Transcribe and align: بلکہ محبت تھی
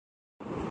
بلکہ 0.03 0.45
محبت 0.45 0.49
تھی 0.49 0.59